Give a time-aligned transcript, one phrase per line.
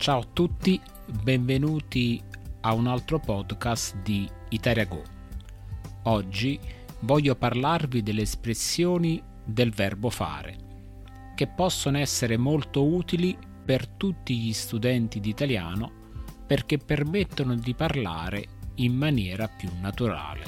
[0.00, 0.80] Ciao a tutti,
[1.22, 2.22] benvenuti
[2.62, 5.02] a un altro podcast di Italia Go.
[6.04, 6.58] Oggi
[7.00, 10.56] voglio parlarvi delle espressioni del verbo fare,
[11.36, 15.92] che possono essere molto utili per tutti gli studenti di italiano
[16.46, 18.44] perché permettono di parlare
[18.76, 20.44] in maniera più naturale.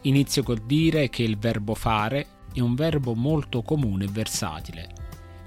[0.00, 5.01] Inizio col dire che il verbo fare è un verbo molto comune e versatile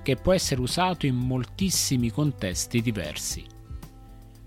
[0.06, 3.44] che può essere usato in moltissimi contesti diversi.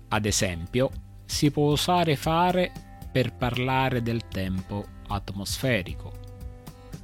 [0.07, 0.89] Ad esempio,
[1.25, 2.71] si può usare fare
[3.11, 6.13] per parlare del tempo atmosferico.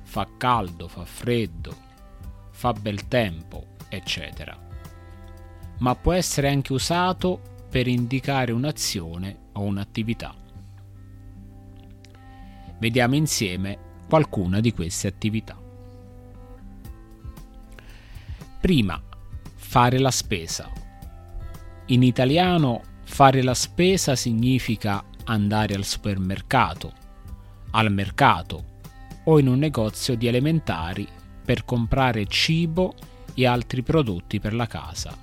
[0.04, 1.76] Fa caldo, fa freddo,
[2.52, 4.58] fa bel tempo, eccetera.
[5.80, 10.34] Ma può essere anche usato per indicare un'azione o un'attività.
[12.80, 15.64] Vediamo insieme qualcuna di queste attività.
[18.66, 19.00] Prima,
[19.54, 20.72] fare la spesa.
[21.90, 26.92] In italiano fare la spesa significa andare al supermercato,
[27.70, 28.64] al mercato
[29.26, 31.08] o in un negozio di elementari
[31.46, 32.96] per comprare cibo
[33.36, 35.16] e altri prodotti per la casa.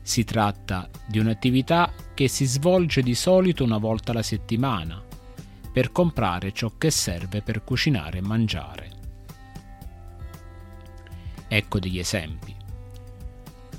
[0.00, 4.98] Si tratta di un'attività che si svolge di solito una volta alla settimana
[5.70, 8.99] per comprare ciò che serve per cucinare e mangiare.
[11.52, 12.54] Ecco degli esempi.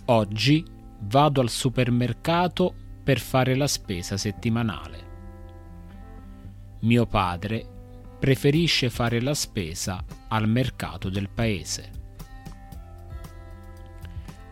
[0.07, 0.65] Oggi
[1.03, 5.07] vado al supermercato per fare la spesa settimanale.
[6.81, 7.65] Mio padre
[8.19, 11.91] preferisce fare la spesa al mercato del paese.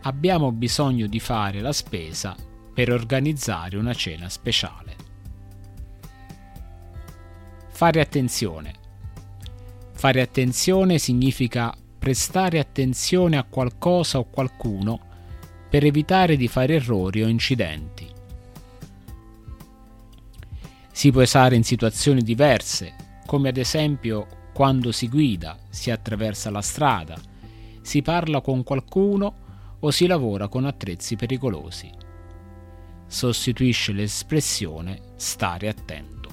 [0.00, 2.34] Abbiamo bisogno di fare la spesa
[2.72, 4.96] per organizzare una cena speciale.
[7.68, 8.72] Fare attenzione.
[9.92, 14.98] Fare attenzione significa prestare attenzione a qualcosa o qualcuno
[15.68, 18.08] per evitare di fare errori o incidenti.
[20.90, 22.94] Si può usare in situazioni diverse,
[23.26, 27.20] come ad esempio quando si guida, si attraversa la strada,
[27.82, 31.90] si parla con qualcuno o si lavora con attrezzi pericolosi.
[33.06, 36.28] Sostituisce l'espressione stare attento.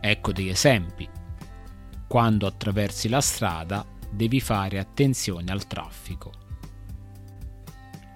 [0.00, 1.18] Ecco degli esempi
[2.10, 6.32] quando attraversi la strada devi fare attenzione al traffico.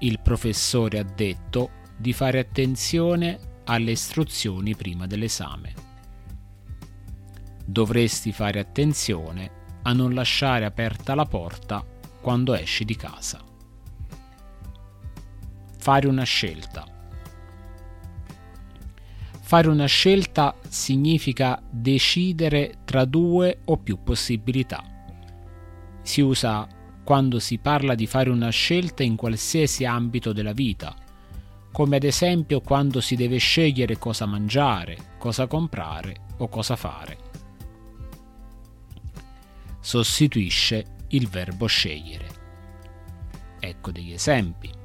[0.01, 5.75] Il professore ha detto di fare attenzione alle istruzioni prima dell'esame.
[7.65, 11.87] Dovresti fare attenzione a non lasciare aperta la porta
[12.21, 13.41] quando esci di casa.
[15.79, 16.94] Fare una scelta.
[19.47, 24.83] Fare una scelta significa decidere tra due o più possibilità.
[26.01, 26.67] Si usa
[27.05, 30.97] quando si parla di fare una scelta in qualsiasi ambito della vita,
[31.71, 37.19] come ad esempio quando si deve scegliere cosa mangiare, cosa comprare o cosa fare.
[39.79, 42.29] Sostituisce il verbo scegliere.
[43.61, 44.84] Ecco degli esempi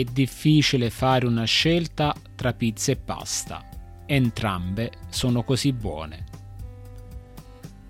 [0.00, 3.64] è difficile fare una scelta tra pizza e pasta.
[4.06, 6.24] Entrambe sono così buone.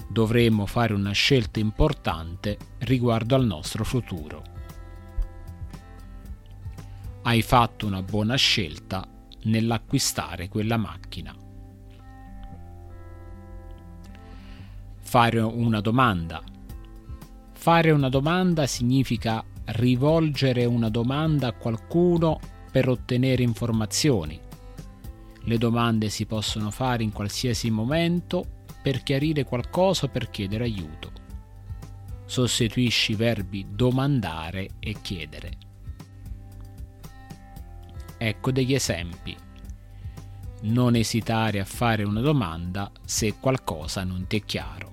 [0.07, 4.43] Dovremmo fare una scelta importante riguardo al nostro futuro.
[7.23, 9.09] Hai fatto una buona scelta
[9.45, 11.35] nell'acquistare quella macchina.
[15.01, 16.43] Fare una domanda.
[17.53, 22.39] Fare una domanda significa rivolgere una domanda a qualcuno
[22.71, 24.39] per ottenere informazioni.
[25.47, 31.13] Le domande si possono fare in qualsiasi momento per chiarire qualcosa o per chiedere aiuto.
[32.27, 35.51] Sostituisci i verbi domandare e chiedere.
[38.17, 39.37] Ecco degli esempi.
[40.63, 44.93] Non esitare a fare una domanda se qualcosa non ti è chiaro.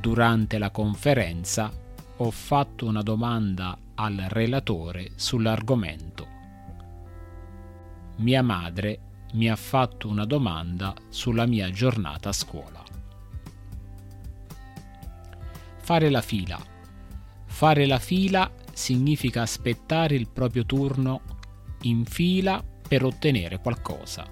[0.00, 1.70] Durante la conferenza
[2.18, 6.26] ho fatto una domanda al relatore sull'argomento.
[8.16, 9.00] Mia madre
[9.34, 12.82] mi ha fatto una domanda sulla mia giornata a scuola.
[15.76, 16.58] Fare la fila.
[17.44, 21.20] Fare la fila significa aspettare il proprio turno
[21.82, 24.26] in fila per ottenere qualcosa.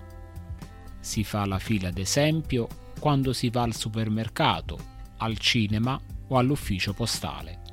[1.00, 2.66] Si fa la fila ad esempio
[2.98, 4.78] quando si va al supermercato,
[5.18, 7.64] al cinema o all'ufficio postale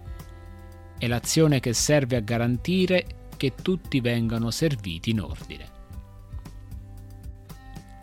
[1.01, 5.65] è l'azione che serve a garantire che tutti vengano serviti in ordine.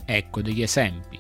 [0.05, 1.17] Ecco degli esempi.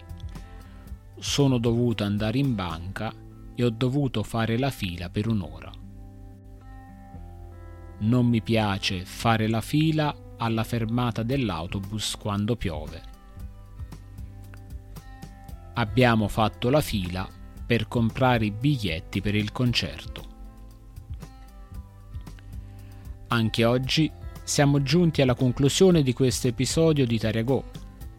[1.20, 3.14] Sono dovuto andare in banca
[3.54, 5.70] e ho dovuto fare la fila per un'ora.
[7.98, 13.02] Non mi piace fare la fila alla fermata dell'autobus quando piove.
[15.74, 17.28] Abbiamo fatto la fila
[17.64, 20.37] per comprare i biglietti per il concerto.
[23.30, 24.10] Anche oggi
[24.42, 27.62] siamo giunti alla conclusione di questo episodio di Tariagò,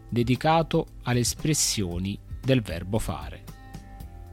[0.08, 3.42] dedicato alle espressioni del verbo fare.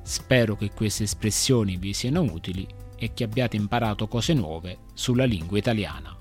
[0.04, 5.58] Spero che queste espressioni vi siano utili e che abbiate imparato cose nuove sulla lingua
[5.58, 6.16] italiana.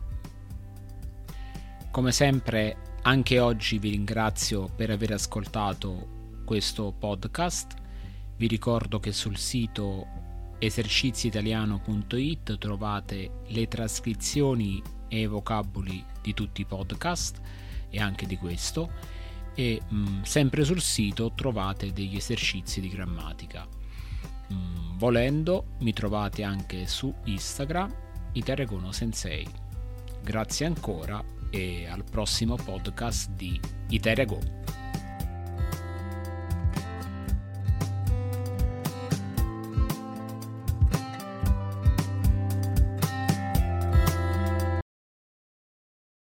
[1.91, 7.75] Come sempre, anche oggi vi ringrazio per aver ascoltato questo podcast.
[8.39, 10.16] Vi ricordo che sul sito
[10.59, 17.41] eserciziitaliano.it trovate le trascrizioni e i vocaboli di tutti i podcast
[17.91, 18.91] e anche di questo
[19.55, 23.67] e mh, mm, sempre sul sito trovate degli esercizi di grammatica.
[24.53, 27.95] Mm, volendo mi trovate anche su Instagram
[28.33, 29.47] Iteregono Sensei.
[30.23, 34.66] Grazie ancora e al prossimo podcast di Iterego.